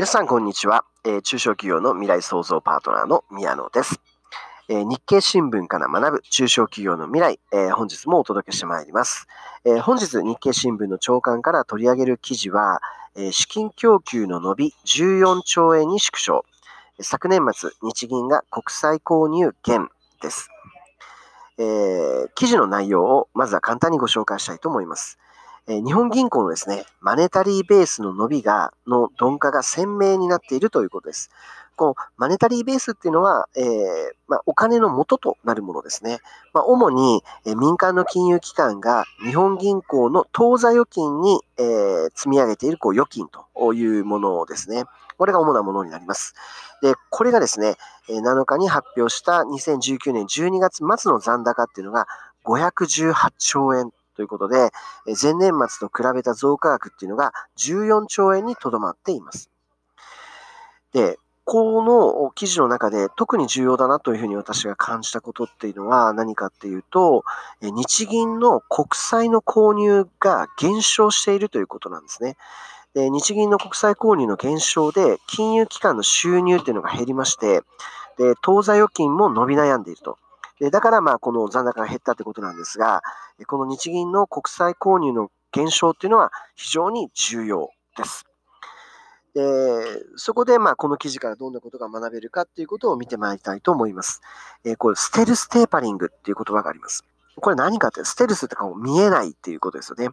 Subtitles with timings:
[0.00, 4.00] 皆さん、こんにちは、えー中小企業の未来創造パートナーの宮野です。
[4.70, 9.26] えー日経新聞から学ぶ中小企業の未来、えー本日もお届けしてまいります。
[9.66, 12.80] え本日、日経新聞の朝刊から取り上げる記事は、
[13.14, 16.46] え資金供給の伸び14兆円に縮小。
[17.02, 19.90] 昨年末、日銀が国債購入減
[20.22, 20.48] です。
[21.58, 25.18] え記事の内容をまずは簡単にご紹介したいと思います。
[25.70, 31.30] え日本銀行のですね、マネタリーベースの伸びが、の鈍化が鮮明になっているということです。
[31.76, 33.64] このマネタリーベースっていうのは、えー
[34.26, 36.18] まあ、お金の元となるものですね。
[36.52, 44.84] まあ、主に、え民間の金融機関が日本銀行の当座預金に、えー積み上げているこう預金というものですね。
[45.18, 46.34] これが主なものになります。
[46.82, 47.76] で、これがですね、
[48.08, 52.08] 7日に発表した2019年12月末の残高っていうのが
[52.44, 54.70] 518兆円ということで、
[55.06, 59.48] 前年末と比べた増加額っていうのが14兆円にとどまっています。
[60.92, 67.24] で、この記事の中で特に重要だなというふうに私が感じたことっていうのは何かっていうと、
[67.62, 72.36] 日銀の国債の購入が減少しているということなんですね。
[72.92, 77.62] で日銀の国債購入の減少で金融機関の収入っていうのが減りまして、
[78.18, 80.18] で当座預金も伸び悩んでいると。
[80.60, 83.02] でだからまあこの残高が減ったということなんですが、
[83.46, 88.24] この日銀の国債購入の減少っていうのは非常に重要です。
[89.34, 89.42] で
[90.16, 94.20] そこでまあこの記事からどんなことが学べるかっていうことを見てまいりたいと思います。
[94.64, 97.04] えこれステルステーパリングっていう言葉があります。
[97.36, 100.10] これ何かってステルスってかも見えないっていうことですよね。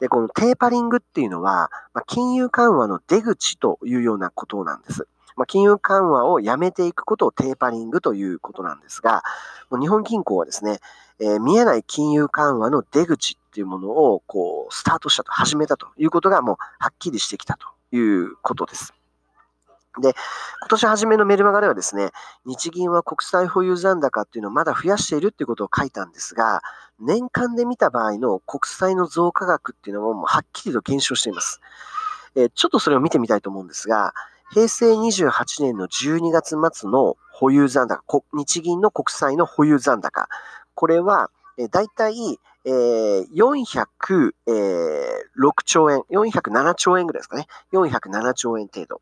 [0.00, 5.06] で、このテーパリングっていうのは、まあ、金融緩和の出口というようなことなんです。
[5.40, 9.22] まあ、金融緩和をやめていくことをテーパリングということなんですが、
[9.70, 10.80] もう日本銀行はですね、
[11.18, 18.92] えー見えない金融緩和の出口っていうものをこうスタートしたと、始めたということがもうはっきりしてきたということです。
[19.98, 20.14] で、
[20.60, 22.10] 今年初めのメルマガではですね、
[22.44, 26.60] 日銀は国債保有残高っていうのをまだ増やしているっていうことを書いたんですが、
[27.00, 31.62] 年間で見た場合の国債の増加額っていうのももうはっきりと減少しています。
[32.34, 34.14] えーちょっとそれを見てみたいと思うんですが、
[34.52, 40.28] 平成28年の12月末の保有残高、日銀の国債の保有残高、
[40.74, 44.32] これは、えー、大体、えー、406
[45.64, 47.46] 兆円、407兆円ぐらいですかね。
[47.72, 49.00] 407兆円程度。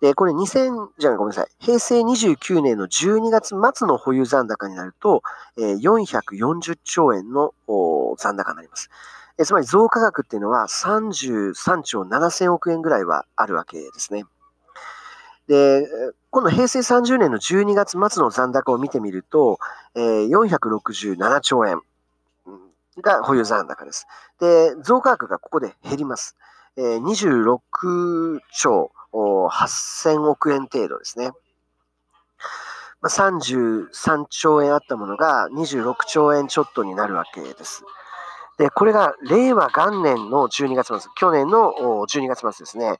[0.00, 1.48] で、これ2000、じゃない、ごめんなさい。
[1.58, 5.24] 平成29年の12月末の保有残高になると、
[5.58, 7.52] えー440兆円の
[8.16, 8.90] 残高になります。
[9.38, 14.24] えーつまり増加額っていうのは33兆7000億円ぐらいはあるわけですね。
[15.48, 15.86] で、
[16.30, 19.58] 今度平成30年の12月末の残高を見てみると、
[19.94, 21.80] えー467兆円
[23.00, 24.06] が保有残高です。
[24.40, 26.36] で、増加額がここで減ります。
[26.76, 31.32] えー26兆8000億円程度ですね。
[33.02, 37.84] まあ、33兆円あったものが26兆円ちょっとになるわけです。
[38.58, 41.72] で、これが令和元年の12月末、去年の
[42.06, 42.98] 12月末ですね。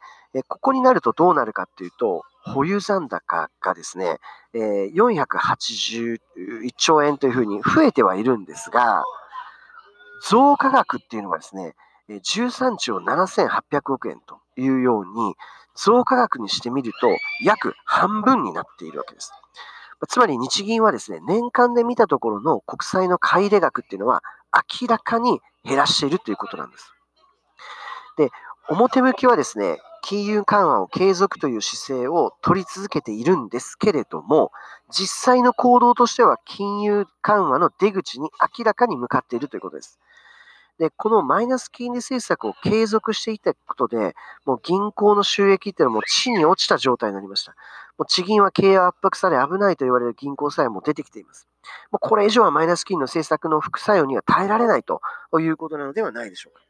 [0.48, 4.18] ここになるとどうなるかっていうと、保有残高がですね、
[4.54, 6.18] えー481
[6.76, 9.04] 兆円というふうに増えてはいるんですが、
[10.28, 11.74] 増加額っていうのがですね、
[12.08, 15.34] 13兆7800億円というように、
[15.74, 17.08] 増加額にしてみると
[17.42, 19.32] 約半分になっているわけです。
[20.08, 24.22] つまり日銀はですね、年間で見たところの国債の買い入れ額っていうのは
[24.80, 26.92] 明らかに減らしているということなんです。
[28.16, 28.30] で、
[28.68, 34.50] 表向きはですね、金融緩和を継続という姿勢を取り続けているんですけれども、
[34.90, 39.98] 実際の行動としては金融緩和の出口に明らかに向かっているということです。
[40.78, 44.14] で、このマイナス金利政策を継続していたことで、
[44.44, 47.52] もう銀行の収益っていうのはもう地に落ちた状態になりました。
[47.96, 51.46] もう地銀は経営圧迫され危ないと言われる銀行さえも出てきています。
[51.92, 55.00] もうこれ以上はマイナス金利の政策の副作用には耐えられないと
[55.38, 56.62] いうことなのではないでしょうか。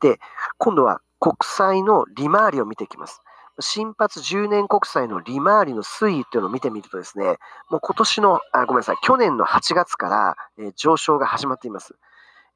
[0.00, 0.20] で、
[0.58, 3.22] 今度は国債の利回りを見ていきます。
[3.58, 7.38] 新発10年国債の利回りの推移っていうのを見てみるとですね、
[7.70, 11.94] もう今年の、あごめんなさい、去年の8月から、え上昇が始まっています。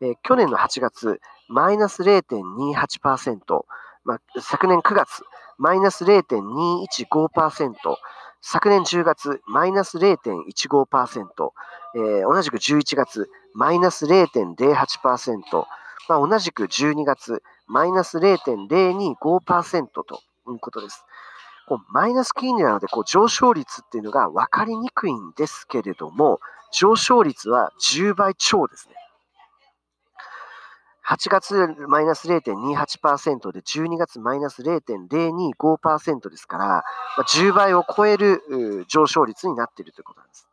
[0.03, 1.19] え去年の8月、
[1.49, 3.65] マイナス0.28%、
[4.05, 5.25] まあ、昨年9月、
[5.57, 7.73] マイナス0.215%、
[8.43, 11.53] 昨年10月、マイナス0.15%、
[11.95, 15.65] えー同じく11月、マイナス0.08%、
[16.09, 21.05] まあ、同じく12月、マイナス0.025%ということです。
[21.69, 26.41] こうマイナス金利なのでこう上昇率っていうのが分かりにくいんですけれども、
[26.73, 28.95] 上昇率は10倍超ですね。
[31.07, 31.55] 8月
[31.89, 36.83] マイナス0.28%で、12月マイナス0.025%ですから、ま
[37.19, 40.47] あ、10倍を超える上昇率になっているということなんです。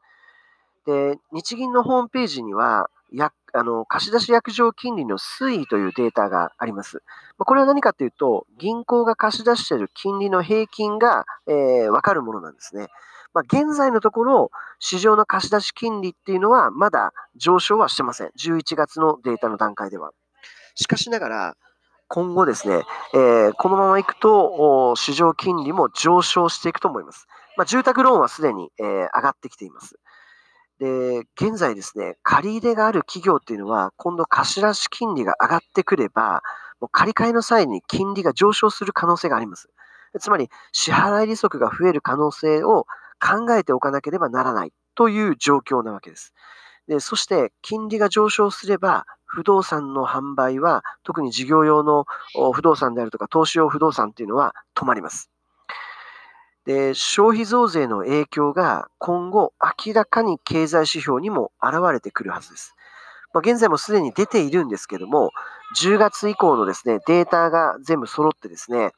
[0.86, 7.02] で、日銀のホームページには、やあの貸出約定金利の推移というデータがあります。
[7.38, 12.88] これは何かというと、銀行が貸し出している金利の平均が、えー、分かるものなんですね。
[13.34, 18.32] まあ、現在のところ、市場の貸し出し金利っていうのはまだ上昇はしてません。
[18.40, 20.12] 11月のデータの段階では。
[20.76, 21.58] しかしながら、
[22.08, 22.84] 今後ですね、
[23.14, 27.28] えー、このままいくと、市場金利も上昇していくと思います。
[27.58, 29.96] まあ、住宅ローンはすでに、えー、上がってきています。
[30.80, 36.42] で、現在ですね、借り入れがある企業っていうのは、今度貸し出し金利が上がってくれば、
[36.82, 39.70] もう借り換えの際に金利が上昇する可能性があります。
[40.20, 42.86] つまり、支払い利息が増える可能性を
[43.22, 46.34] 考えておかなければならないという状況なわけです。
[46.88, 52.06] でそして、金利が上昇すれば、不動産の販売は、特に事業用の
[52.54, 55.28] 不動産であるとか、投資用不動産っていうのは止まります。
[56.66, 59.54] で、消費増税の影響が今後
[59.86, 62.76] 明らかに経済指標にも現れてくるはずです。
[63.34, 65.32] まあ、現在もすでに出ているんですけども、
[65.78, 68.92] 10月以降のですね、データが全部揃ってですね、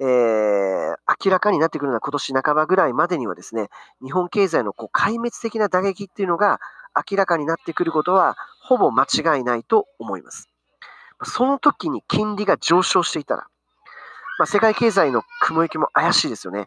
[0.00, 3.68] えー、明らかになってくるのは今年半ばぐらいまでにはですね、
[4.02, 6.58] 日本経済のこう壊滅的な打撃っていうのが
[7.08, 10.48] 明らかになってくることはほぼ間違いないと思います。
[11.24, 13.46] その時に金利が上昇していたら、
[14.38, 16.66] まあ、世界経済の雲行きも怪しいですよね。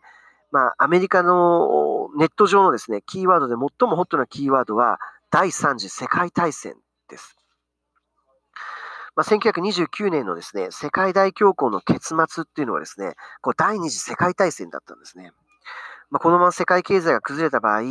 [0.56, 5.00] まあ、アメリカのネット上のですね、キーワードで最もホットなキーワードは、
[5.30, 6.75] 第3次世界大戦
[7.10, 7.36] です。
[9.18, 15.34] まあ、1929年のですね、世界大恐慌の結末っていうのはですね、こう第二次世界大戦だったんですね。
[16.10, 17.81] まあ、このまま世界経済が崩れた場合、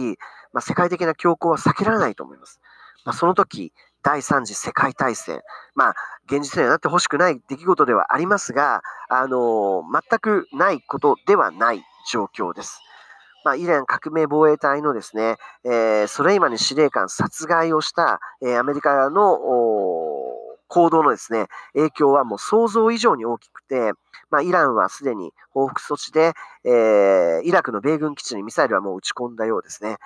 [0.55, 2.63] まあ、世界的な恐慌は避けられないと思います。
[3.05, 5.43] まあ、その時、第3次世界大戦。
[5.75, 5.95] まあ、
[6.25, 8.81] 現実にはなってほしくない出来事ではありますが、
[9.11, 12.81] あのー、全くないことではない状況です。
[13.45, 19.39] まあ、イラン革命防衛隊のですね、えー、ソレイマニ司令官殺害をした、えー、アメリカの
[20.69, 23.93] 行動のですね、影響はもう想像以上に大きくて、
[24.31, 26.33] まあ、イランはすでに報復措置で、
[26.65, 29.99] えー、イラクの米軍基地にミサイルはもう撃ち込んだようですね。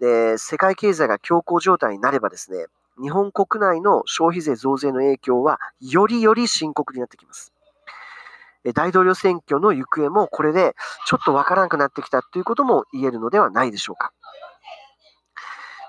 [0.00, 2.66] で、世界経済が強硬状態になればですね、
[3.00, 7.52] 日本国内の消費税増税の影響はよりより深刻になってきます。
[8.72, 10.74] 大統領選挙の行方もこれで
[11.06, 14.12] ちょっとわからなくなってきたということも言えるのではないでしょうか。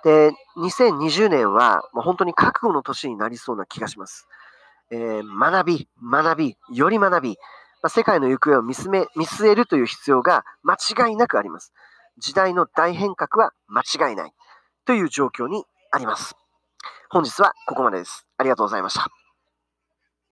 [0.04, 4.28] で、2020年はもう本当に覚悟の年になりそうな気がします。
[4.92, 7.38] えー、学び、学び、より学び、
[7.82, 11.74] まあ、世界の行方を見つめ見据えるという必要が間違いなくあります。
[12.18, 14.34] 時代の大変革は間違いない
[14.86, 16.36] という状況にあります。
[17.10, 18.26] 本日はここまでです。
[18.38, 19.29] ありがとうございました。